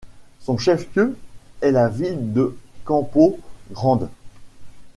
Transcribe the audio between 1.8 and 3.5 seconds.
ville de Campo